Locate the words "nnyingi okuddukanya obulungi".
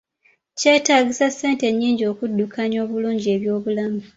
1.71-3.27